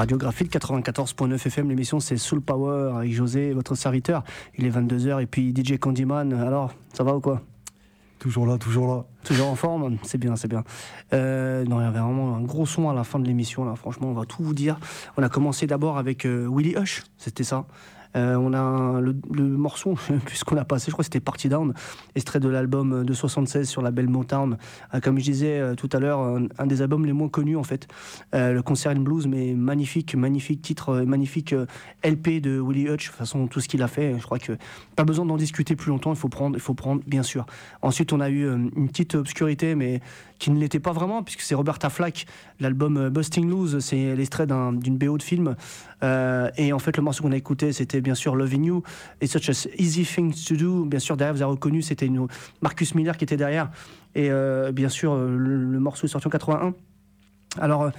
Radiographie 0.00 0.44
94.9 0.44 1.34
FM, 1.34 1.68
l'émission 1.68 2.00
c'est 2.00 2.16
Soul 2.16 2.40
Power 2.40 2.96
avec 2.96 3.12
José, 3.12 3.52
votre 3.52 3.74
serviteur. 3.74 4.24
Il 4.56 4.64
est 4.64 4.70
22h 4.70 5.20
et 5.20 5.26
puis 5.26 5.52
DJ 5.54 5.76
Candyman, 5.76 6.32
alors 6.32 6.72
ça 6.94 7.04
va 7.04 7.14
ou 7.14 7.20
quoi? 7.20 7.42
Toujours 8.18 8.46
là, 8.46 8.56
toujours 8.56 8.86
là. 8.86 9.04
Toujours 9.24 9.48
en 9.48 9.56
forme? 9.56 9.98
C'est 10.02 10.16
bien, 10.16 10.36
c'est 10.36 10.48
bien. 10.48 10.64
Euh, 11.12 11.66
non, 11.66 11.80
il 11.80 11.84
y 11.84 11.86
avait 11.86 11.98
vraiment 11.98 12.34
un 12.34 12.40
gros 12.40 12.64
son 12.64 12.88
à 12.88 12.94
la 12.94 13.04
fin 13.04 13.18
de 13.18 13.26
l'émission, 13.26 13.66
là. 13.66 13.74
Franchement, 13.74 14.08
on 14.08 14.14
va 14.14 14.24
tout 14.24 14.42
vous 14.42 14.54
dire. 14.54 14.80
On 15.18 15.22
a 15.22 15.28
commencé 15.28 15.66
d'abord 15.66 15.98
avec 15.98 16.24
euh, 16.24 16.48
Willie 16.50 16.76
Hush, 16.78 17.02
c'était 17.18 17.44
ça. 17.44 17.66
Euh, 18.16 18.36
on 18.36 18.52
a 18.52 19.00
le, 19.00 19.14
morceau, 19.44 19.96
puisqu'on 20.26 20.56
a 20.56 20.64
passé, 20.64 20.86
je 20.86 20.92
crois 20.92 21.02
que 21.02 21.06
c'était 21.06 21.20
Party 21.20 21.48
Down, 21.48 21.74
extrait 22.14 22.40
de 22.40 22.48
l'album 22.48 23.04
de 23.04 23.12
76 23.12 23.68
sur 23.68 23.82
la 23.82 23.90
belle 23.90 24.08
Motown. 24.08 24.56
Euh, 24.94 25.00
comme 25.00 25.18
je 25.18 25.24
disais 25.24 25.60
euh, 25.60 25.74
tout 25.74 25.88
à 25.92 26.00
l'heure, 26.00 26.20
un, 26.58 26.66
des 26.66 26.82
albums 26.82 27.06
les 27.06 27.12
moins 27.12 27.28
connus 27.28 27.56
en 27.56 27.62
fait. 27.62 27.88
Le 28.32 28.60
concert 28.60 28.92
in 28.92 29.00
blues, 29.00 29.26
mais 29.26 29.54
magnifique, 29.54 30.14
magnifique 30.14 30.62
titre, 30.62 31.02
magnifique 31.02 31.54
LP 32.04 32.40
de 32.40 32.60
Willie 32.60 32.88
Hutch. 32.88 33.06
De 33.06 33.10
toute 33.10 33.18
façon, 33.18 33.46
tout 33.46 33.60
ce 33.60 33.68
qu'il 33.68 33.82
a 33.82 33.88
fait, 33.88 34.16
je 34.18 34.22
crois 34.22 34.38
que 34.38 34.52
pas 34.96 35.04
besoin 35.04 35.24
d'en 35.24 35.36
discuter 35.36 35.76
plus 35.76 35.90
longtemps. 35.90 36.12
Il 36.12 36.18
faut 36.18 36.28
prendre, 36.28 36.56
il 36.56 36.60
faut 36.60 36.74
prendre, 36.74 37.02
bien 37.06 37.22
sûr. 37.22 37.46
Ensuite, 37.82 38.12
on 38.12 38.20
a 38.20 38.30
eu 38.30 38.46
une 38.48 38.88
petite 38.88 39.14
obscurité, 39.14 39.74
mais 39.74 40.00
qui 40.40 40.50
ne 40.50 40.58
l'était 40.58 40.80
pas 40.80 40.90
vraiment, 40.90 41.22
puisque 41.22 41.42
c'est 41.42 41.54
Roberta 41.54 41.88
Flack. 41.90 42.26
L'album 42.58 42.96
euh, 42.96 43.10
Busting 43.10 43.48
Loose, 43.48 43.78
c'est 43.78 44.16
l'extrait 44.16 44.46
d'un- 44.48 44.72
d'une 44.72 44.98
BO 44.98 45.16
de 45.18 45.22
film. 45.22 45.54
Euh, 46.02 46.50
et 46.56 46.72
en 46.72 46.80
fait, 46.80 46.96
le 46.96 47.02
morceau 47.04 47.22
qu'on 47.22 47.30
a 47.30 47.36
écouté, 47.36 47.72
c'était 47.72 48.00
bien 48.00 48.16
sûr 48.16 48.34
Loving 48.34 48.64
You 48.64 48.82
et 49.20 49.28
Such 49.28 49.50
a 49.50 49.68
Easy 49.78 50.04
Thing 50.04 50.34
to 50.34 50.56
Do. 50.56 50.84
Bien 50.86 50.98
sûr, 50.98 51.16
derrière, 51.16 51.34
vous 51.34 51.42
avez 51.42 51.50
reconnu, 51.52 51.82
c'était 51.82 52.10
Marcus 52.62 52.94
Miller 52.96 53.16
qui 53.16 53.22
était 53.24 53.36
derrière. 53.36 53.70
Et 54.16 54.28
euh, 54.30 54.72
bien 54.72 54.88
sûr, 54.88 55.14
le, 55.14 55.36
le 55.62 55.78
morceau 55.78 56.06
est 56.06 56.10
sorti 56.10 56.26
en 56.26 56.30
81. 56.30 56.74
Alors, 57.60 57.90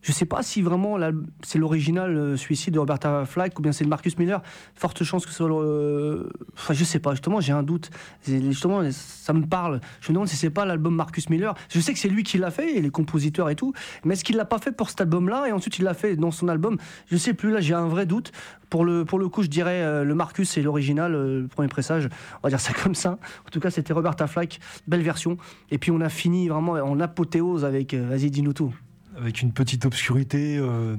je 0.00 0.12
sais 0.12 0.24
pas 0.26 0.42
si 0.42 0.62
vraiment 0.62 0.96
c'est 1.42 1.58
l'original 1.58 2.16
euh, 2.16 2.36
celui-ci 2.36 2.70
de 2.70 2.78
Roberta 2.78 3.24
Flack 3.24 3.58
ou 3.58 3.62
bien 3.62 3.72
c'est 3.72 3.84
de 3.84 3.88
Marcus 3.88 4.16
Miller. 4.18 4.40
Forte 4.74 5.02
chance 5.02 5.24
que 5.26 5.32
ce 5.32 5.38
soit. 5.38 5.48
le- 5.48 5.54
euh, 5.56 6.28
Enfin, 6.56 6.72
je 6.74 6.84
sais 6.84 7.00
pas. 7.00 7.10
Justement, 7.12 7.40
j'ai 7.40 7.52
un 7.52 7.62
doute. 7.64 7.90
Justement, 8.26 8.82
ça 8.92 9.32
me 9.32 9.44
parle. 9.46 9.80
Je 10.00 10.10
me 10.10 10.14
demande 10.14 10.28
si 10.28 10.36
c'est 10.36 10.50
pas 10.50 10.64
l'album 10.64 10.94
Marcus 10.94 11.28
Miller. 11.30 11.54
Je 11.68 11.80
sais 11.80 11.92
que 11.92 11.98
c'est 11.98 12.08
lui 12.08 12.22
qui 12.22 12.38
l'a 12.38 12.50
fait, 12.50 12.76
et 12.76 12.80
les 12.80 12.90
compositeurs 12.90 13.50
et 13.50 13.56
tout. 13.56 13.72
Mais 14.04 14.14
est-ce 14.14 14.24
qu'il 14.24 14.36
l'a 14.36 14.44
pas 14.44 14.58
fait 14.58 14.72
pour 14.72 14.88
cet 14.88 15.00
album-là? 15.00 15.46
Et 15.48 15.52
ensuite 15.52 15.78
il 15.78 15.84
l'a 15.84 15.94
fait 15.94 16.16
dans 16.16 16.30
son 16.30 16.48
album 16.48 16.78
Je 17.10 17.16
sais 17.16 17.34
plus. 17.34 17.50
Là, 17.50 17.60
j'ai 17.60 17.74
un 17.74 17.88
vrai 17.88 18.06
doute. 18.06 18.32
Pour 18.70 18.84
le, 18.84 19.04
pour 19.04 19.18
le 19.18 19.28
coup, 19.28 19.42
je 19.42 19.48
dirais 19.48 19.82
euh, 19.82 20.04
le 20.04 20.14
Marcus, 20.14 20.48
c'est 20.48 20.60
l'original, 20.62 21.14
euh, 21.14 21.40
le 21.42 21.48
premier 21.48 21.68
pressage. 21.68 22.08
On 22.36 22.46
va 22.46 22.50
dire 22.50 22.60
ça 22.60 22.72
comme 22.82 22.94
ça. 22.94 23.12
En 23.46 23.50
tout 23.50 23.60
cas, 23.60 23.70
c'était 23.70 23.92
Roberta 23.92 24.26
Flack. 24.26 24.60
Belle 24.86 25.02
version. 25.02 25.38
Et 25.70 25.78
puis, 25.78 25.90
on 25.90 26.00
a 26.00 26.08
fini 26.08 26.48
vraiment 26.48 26.72
en 26.72 27.00
apothéose 27.00 27.64
avec. 27.64 27.94
euh, 27.94 28.06
Vas-y, 28.08 28.30
dis-nous 28.30 28.52
tout. 28.52 28.72
Avec 29.20 29.42
une 29.42 29.52
petite 29.52 29.84
obscurité, 29.84 30.58
euh, 30.58 30.96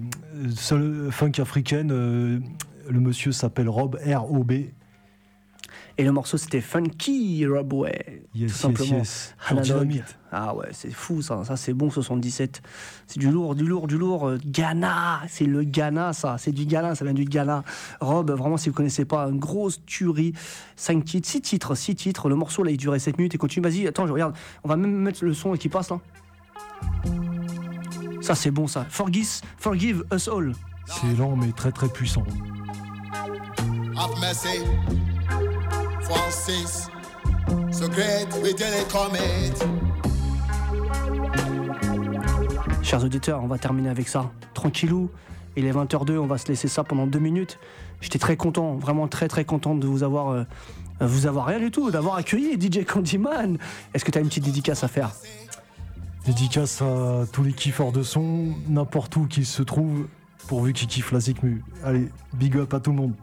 seule 0.55 1.09
funk 1.09 1.31
africaine, 1.39 1.89
euh, 1.91 2.39
le 2.89 2.99
monsieur 2.99 3.31
s'appelle 3.31 3.69
Rob, 3.69 3.97
R-O-B. 4.05 4.51
Et 5.97 6.03
le 6.03 6.11
morceau 6.11 6.37
c'était 6.37 6.61
Funky 6.61 7.45
Robway. 7.45 8.23
Yes, 8.33 8.53
tout 8.53 8.57
simplement. 8.57 8.97
yes, 8.97 9.35
yes. 9.51 10.15
Ah 10.31 10.55
ouais, 10.55 10.67
c'est 10.71 10.91
fou 10.91 11.21
ça, 11.21 11.43
ça 11.43 11.57
c'est 11.57 11.73
bon 11.73 11.89
77. 11.89 12.61
C'est 13.05 13.19
du 13.19 13.29
lourd, 13.29 13.53
du 13.53 13.65
lourd, 13.65 13.87
du 13.87 13.97
lourd. 13.97 14.29
Euh, 14.29 14.37
Ghana, 14.45 15.21
c'est 15.27 15.45
le 15.45 15.63
Ghana 15.63 16.13
ça, 16.13 16.37
c'est 16.37 16.53
du 16.53 16.65
Ghana, 16.65 16.95
ça 16.95 17.03
vient 17.03 17.13
du 17.13 17.25
Ghana. 17.25 17.63
Rob, 17.99 18.31
vraiment 18.31 18.55
si 18.55 18.69
vous 18.69 18.75
connaissez 18.75 19.03
pas, 19.05 19.27
une 19.27 19.39
grosse 19.39 19.83
tuerie. 19.85 20.33
5 20.77 21.03
titres, 21.03 21.27
6 21.27 21.41
titres, 21.41 21.75
6 21.75 21.95
titres. 21.95 22.29
Le 22.29 22.35
morceau 22.35 22.63
là 22.63 22.71
il 22.71 22.77
durait 22.77 22.99
7 22.99 23.17
minutes 23.17 23.35
et 23.35 23.37
continue. 23.37 23.63
Vas-y, 23.63 23.87
attends, 23.87 24.07
je 24.07 24.13
regarde. 24.13 24.35
On 24.63 24.69
va 24.69 24.77
même 24.77 24.95
mettre 24.95 25.25
le 25.25 25.33
son 25.33 25.53
qui 25.53 25.67
passe 25.67 25.89
là. 25.89 25.99
Ça 28.29 28.35
c'est 28.35 28.51
bon 28.51 28.67
ça. 28.67 28.85
Forgive, 28.91 29.41
forgive 29.57 30.03
us 30.13 30.27
all. 30.27 30.53
C'est 30.85 31.17
lent 31.17 31.35
mais 31.35 31.51
très 31.51 31.71
très 31.71 31.87
puissant. 31.89 32.23
Have 33.97 34.19
mercy, 34.21 34.59
Francis. 36.01 36.89
So 37.71 37.89
great, 37.89 38.27
we 38.43 38.53
didn't 38.53 38.87
commit. 38.91 39.55
Chers 42.83 43.03
auditeurs, 43.03 43.43
on 43.43 43.47
va 43.47 43.57
terminer 43.57 43.89
avec 43.89 44.07
ça. 44.07 44.29
Tranquillou. 44.53 45.09
Il 45.55 45.65
est 45.65 45.71
20h02, 45.71 46.19
on 46.19 46.27
va 46.27 46.37
se 46.37 46.49
laisser 46.49 46.67
ça 46.67 46.83
pendant 46.83 47.07
deux 47.07 47.17
minutes. 47.17 47.57
J'étais 47.99 48.19
très 48.19 48.37
content, 48.37 48.75
vraiment 48.75 49.07
très 49.07 49.27
très 49.27 49.43
content 49.43 49.73
de 49.73 49.87
vous 49.87 50.03
avoir, 50.03 50.29
euh, 50.29 50.43
vous 51.01 51.25
avoir 51.25 51.47
rien 51.47 51.57
du 51.57 51.71
tout, 51.71 51.89
d'avoir 51.89 52.13
accueilli 52.17 52.61
DJ 52.61 52.85
Candyman. 52.85 53.57
Est-ce 53.95 54.05
que 54.05 54.11
tu 54.11 54.19
as 54.19 54.21
une 54.21 54.27
petite 54.27 54.45
dédicace 54.45 54.83
à 54.83 54.87
faire? 54.87 55.13
Dédicace 56.25 56.81
à 56.81 57.25
tous 57.31 57.43
les 57.43 57.53
kiffeurs 57.53 57.91
de 57.91 58.03
son, 58.03 58.53
n'importe 58.67 59.15
où 59.15 59.25
qu'ils 59.25 59.45
se 59.45 59.63
trouvent, 59.63 60.07
pourvu 60.47 60.73
qu'ils 60.73 60.87
kiffent 60.87 61.11
la 61.11 61.19
Zikmu. 61.19 61.63
Allez, 61.83 62.09
big 62.33 62.55
up 62.57 62.73
à 62.73 62.79
tout 62.79 62.91
le 62.91 62.97
monde. 62.97 63.13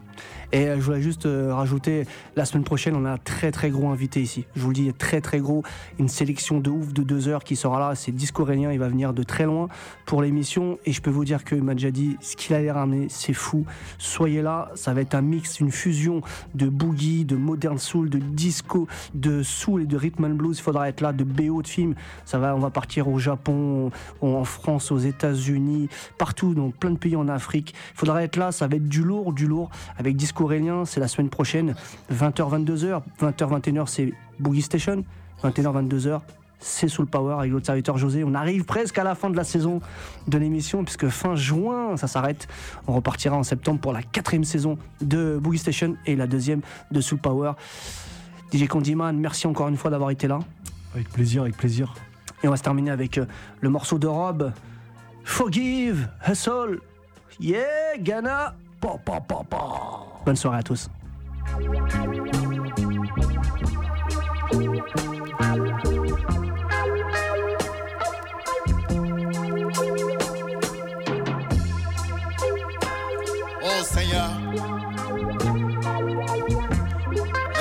Et 0.51 0.67
euh, 0.67 0.77
je 0.77 0.81
voulais 0.81 1.01
juste 1.01 1.25
euh, 1.25 1.53
rajouter, 1.53 2.05
la 2.35 2.45
semaine 2.45 2.63
prochaine, 2.63 2.95
on 2.95 3.05
a 3.05 3.11
un 3.11 3.17
très 3.17 3.51
très 3.51 3.69
gros 3.69 3.89
invité 3.89 4.21
ici. 4.21 4.45
Je 4.55 4.61
vous 4.61 4.69
le 4.69 4.73
dis, 4.73 4.93
très 4.93 5.21
très 5.21 5.39
gros. 5.39 5.63
Une 5.99 6.07
sélection 6.07 6.59
de 6.59 6.69
ouf 6.69 6.93
de 6.93 7.03
deux 7.03 7.27
heures 7.27 7.43
qui 7.43 7.55
sera 7.55 7.79
là. 7.79 7.95
C'est 7.95 8.11
Disco 8.11 8.43
Aurélien, 8.43 8.71
il 8.71 8.79
va 8.79 8.87
venir 8.87 9.13
de 9.13 9.23
très 9.23 9.45
loin 9.45 9.67
pour 10.05 10.21
l'émission. 10.21 10.79
Et 10.85 10.93
je 10.93 11.01
peux 11.01 11.09
vous 11.09 11.25
dire 11.25 11.43
qu'il 11.43 11.63
m'a 11.63 11.73
déjà 11.73 11.91
dit, 11.91 12.17
ce 12.21 12.35
qu'il 12.35 12.55
allait 12.55 12.71
ramener, 12.71 13.07
c'est 13.09 13.33
fou. 13.33 13.65
Soyez 13.97 14.41
là, 14.41 14.71
ça 14.75 14.93
va 14.93 15.01
être 15.01 15.15
un 15.15 15.21
mix, 15.21 15.59
une 15.59 15.71
fusion 15.71 16.21
de 16.55 16.67
boogie, 16.67 17.25
de 17.25 17.35
modern 17.35 17.77
soul, 17.77 18.09
de 18.09 18.19
disco, 18.19 18.87
de 19.13 19.43
soul 19.43 19.83
et 19.83 19.85
de 19.85 19.97
rhythm 19.97 20.25
and 20.25 20.35
blues. 20.35 20.57
Il 20.59 20.61
faudra 20.61 20.87
être 20.87 21.01
là, 21.01 21.11
de 21.11 21.23
BO 21.23 21.61
de 21.61 21.67
films. 21.67 21.95
Ça 22.25 22.37
va, 22.39 22.55
on 22.55 22.59
va 22.59 22.69
partir 22.69 23.07
au 23.07 23.19
Japon, 23.19 23.91
en 24.21 24.43
France, 24.45 24.91
aux 24.91 24.97
États-Unis, 24.97 25.89
partout, 26.17 26.53
dans 26.53 26.69
plein 26.69 26.91
de 26.91 26.97
pays 26.97 27.15
en 27.15 27.27
Afrique. 27.27 27.73
Il 27.93 27.97
faudra 27.97 28.23
être 28.23 28.37
là, 28.37 28.51
ça 28.51 28.67
va 28.67 28.77
être 28.77 28.87
du 28.87 29.03
lourd, 29.03 29.33
du 29.33 29.47
lourd. 29.47 29.69
Disco 30.15 30.45
Aurélien, 30.45 30.85
c'est 30.85 30.99
la 30.99 31.07
semaine 31.07 31.29
prochaine, 31.29 31.75
20h, 32.13 32.63
22h. 32.65 33.01
20h, 33.19 33.61
21h, 33.61 33.87
c'est 33.87 34.13
Boogie 34.39 34.61
Station. 34.61 35.03
21h, 35.43 35.87
22h, 35.87 36.21
c'est 36.59 36.87
Soul 36.87 37.05
Power 37.05 37.35
avec 37.39 37.51
l'autre 37.51 37.65
serviteur 37.65 37.97
José. 37.97 38.23
On 38.23 38.33
arrive 38.33 38.63
presque 38.63 38.97
à 38.97 39.03
la 39.03 39.15
fin 39.15 39.29
de 39.29 39.35
la 39.35 39.43
saison 39.43 39.81
de 40.27 40.37
l'émission, 40.37 40.83
puisque 40.83 41.07
fin 41.09 41.35
juin, 41.35 41.97
ça 41.97 42.07
s'arrête. 42.07 42.47
On 42.87 42.93
repartira 42.93 43.35
en 43.35 43.43
septembre 43.43 43.79
pour 43.79 43.93
la 43.93 44.01
quatrième 44.01 44.43
saison 44.43 44.77
de 45.01 45.37
Boogie 45.41 45.59
Station 45.59 45.95
et 46.05 46.15
la 46.15 46.27
deuxième 46.27 46.61
de 46.91 47.01
Soul 47.01 47.19
Power. 47.19 47.53
DJ 48.53 48.67
Candyman, 48.67 49.17
merci 49.17 49.45
encore 49.45 49.67
une 49.67 49.77
fois 49.77 49.91
d'avoir 49.91 50.09
été 50.09 50.27
là. 50.27 50.39
Avec 50.93 51.09
plaisir, 51.09 51.41
avec 51.43 51.57
plaisir. 51.57 51.93
Et 52.43 52.47
on 52.47 52.51
va 52.51 52.57
se 52.57 52.63
terminer 52.63 52.91
avec 52.91 53.17
euh, 53.17 53.25
le 53.61 53.69
morceau 53.69 53.99
de 53.99 54.07
Rob. 54.07 54.51
Forgive, 55.23 56.09
Hustle. 56.27 56.79
Yeah, 57.39 57.97
Ghana. 57.99 58.55
Pa, 58.79 58.97
pa, 59.03 59.19
pa, 59.19 59.43
pa. 59.49 59.57
Bonne 60.25 60.35
soirée 60.35 60.59
à 60.59 60.63
tous. 60.63 60.89
Oh 73.63 73.83
Seigneur, 73.83 74.29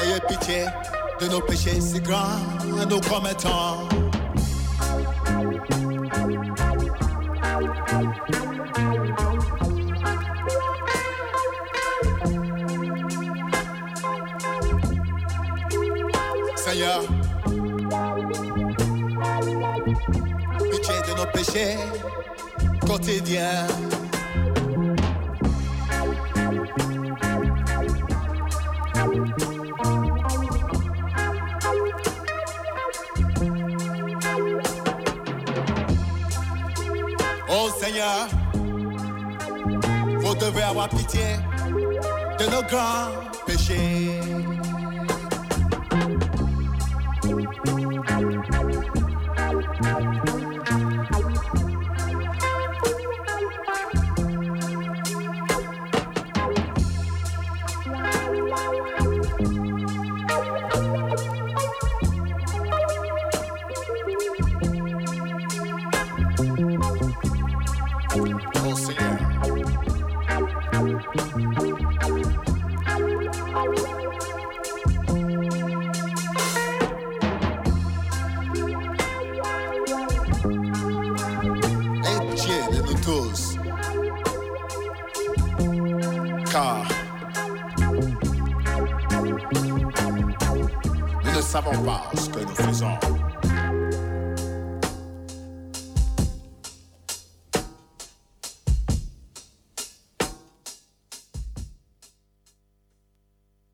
ayez 0.03 0.21
pitié 0.29 0.67
de 1.21 1.29
nos 1.29 1.41
péchés 1.41 1.81
si 1.81 2.01
grands, 2.01 2.23
nous 2.89 3.01
commettons. 3.01 4.06